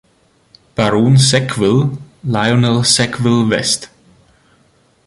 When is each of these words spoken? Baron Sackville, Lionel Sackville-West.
Baron 0.73 1.15
Sackville, 1.19 1.95
Lionel 2.23 2.83
Sackville-West. 2.83 3.87